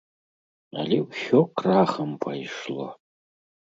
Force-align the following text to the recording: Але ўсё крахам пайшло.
Але 0.83 0.97
ўсё 1.03 1.39
крахам 1.61 2.09
пайшло. 2.25 2.87